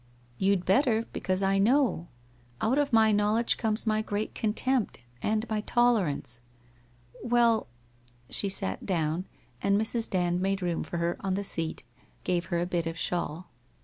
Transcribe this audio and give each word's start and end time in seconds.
1 0.01 0.07
You'd 0.39 0.65
better, 0.65 1.05
because 1.13 1.43
I 1.43 1.59
know. 1.59 2.07
Out 2.59 2.79
of 2.79 2.91
my 2.91 3.11
knowledge 3.11 3.55
comes 3.59 3.85
my 3.85 4.01
great 4.01 4.33
contempt, 4.33 5.03
and 5.21 5.47
my 5.47 5.61
tolerance. 5.61 6.41
Well' 7.21 7.67
She 8.31 8.49
sat 8.49 8.83
down, 8.83 9.25
and 9.61 9.79
Mrs. 9.79 10.09
Dand 10.09 10.41
made 10.41 10.63
room 10.63 10.81
for 10.81 10.97
her 10.97 11.17
on 11.19 11.35
the 11.35 11.43
seat, 11.43 11.83
gave 12.23 12.45
her 12.47 12.57
a 12.59 12.65
bit 12.65 12.87
of 12.87 12.97
shawl. 12.97 13.51